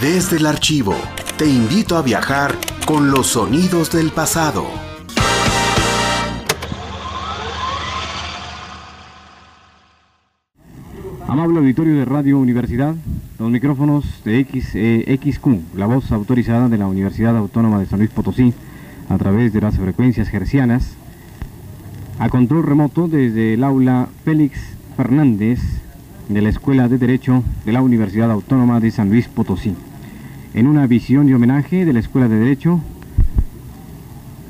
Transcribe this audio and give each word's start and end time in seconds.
Desde 0.00 0.36
el 0.36 0.46
archivo, 0.46 0.94
te 1.36 1.48
invito 1.48 1.96
a 1.96 2.02
viajar 2.02 2.54
con 2.86 3.10
los 3.10 3.26
sonidos 3.26 3.90
del 3.90 4.12
pasado. 4.12 4.64
Amable 11.26 11.58
auditorio 11.58 11.96
de 11.96 12.04
Radio 12.04 12.38
Universidad, 12.38 12.94
los 13.40 13.50
micrófonos 13.50 14.04
de 14.24 14.44
XQ, 14.44 15.76
la 15.76 15.86
voz 15.86 16.12
autorizada 16.12 16.68
de 16.68 16.78
la 16.78 16.86
Universidad 16.86 17.36
Autónoma 17.36 17.80
de 17.80 17.86
San 17.86 17.98
Luis 17.98 18.10
Potosí, 18.10 18.54
a 19.08 19.18
través 19.18 19.52
de 19.52 19.62
las 19.62 19.78
frecuencias 19.78 20.28
gercianas, 20.28 20.92
a 22.20 22.28
control 22.28 22.62
remoto 22.62 23.08
desde 23.08 23.54
el 23.54 23.64
aula 23.64 24.08
Félix 24.24 24.60
Fernández 24.96 25.58
de 26.28 26.40
la 26.40 26.50
Escuela 26.50 26.86
de 26.86 26.98
Derecho 26.98 27.42
de 27.64 27.72
la 27.72 27.82
Universidad 27.82 28.30
Autónoma 28.30 28.78
de 28.78 28.92
San 28.92 29.08
Luis 29.08 29.26
Potosí 29.26 29.74
en 30.54 30.66
una 30.66 30.86
visión 30.86 31.28
y 31.28 31.34
homenaje 31.34 31.84
de 31.84 31.92
la 31.92 32.00
Escuela 32.00 32.28
de 32.28 32.38
Derecho 32.38 32.80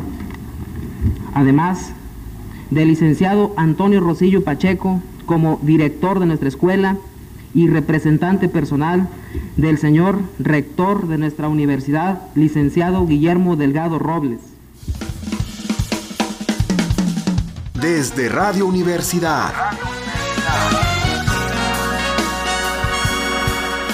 Además, 1.33 1.93
del 2.69 2.87
licenciado 2.89 3.53
Antonio 3.57 3.99
Rosillo 3.99 4.43
Pacheco 4.43 5.01
como 5.25 5.59
director 5.61 6.19
de 6.19 6.25
nuestra 6.25 6.49
escuela 6.49 6.97
y 7.53 7.67
representante 7.67 8.47
personal 8.49 9.09
del 9.57 9.77
señor 9.77 10.19
rector 10.37 11.07
de 11.07 11.17
nuestra 11.17 11.47
universidad, 11.47 12.21
licenciado 12.35 13.05
Guillermo 13.05 13.55
Delgado 13.55 13.99
Robles. 13.99 14.39
Desde 17.81 18.29
Radio 18.29 18.65
Universidad. 18.65 19.53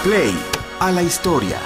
Play 0.04 0.36
a 0.80 0.92
la 0.92 1.04
historia. 1.04 1.58